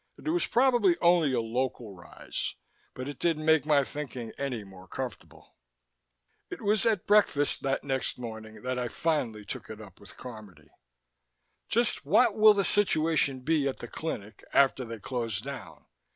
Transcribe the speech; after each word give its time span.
It 0.17 0.27
was 0.27 0.47
probably 0.47 0.97
only 0.99 1.31
a 1.31 1.39
local 1.41 1.93
rise. 1.93 2.55
But 2.95 3.07
it 3.07 3.19
didn't 3.19 3.45
make 3.45 3.67
my 3.67 3.83
thinking 3.83 4.31
any 4.35 4.63
more 4.63 4.87
comfortable. 4.87 5.53
It 6.49 6.59
was 6.59 6.87
at 6.87 7.05
breakfast 7.05 7.61
that 7.61 7.83
next 7.83 8.17
morning 8.17 8.63
when 8.63 8.79
I 8.79 8.87
finally 8.87 9.45
took 9.45 9.69
it 9.69 9.79
up 9.79 9.99
with 9.99 10.17
Carmody. 10.17 10.69
"Just 11.69 12.03
what 12.03 12.35
will 12.35 12.55
the 12.55 12.65
situation 12.65 13.41
be 13.41 13.67
at 13.67 13.77
the 13.77 13.87
clinic 13.87 14.43
after 14.51 14.83
they 14.85 14.97
close 14.97 15.39
down? 15.39 15.85